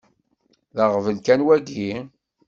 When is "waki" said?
1.45-1.91